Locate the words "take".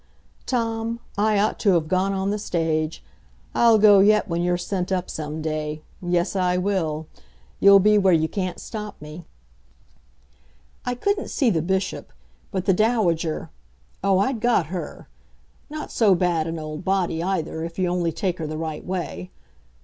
18.11-18.39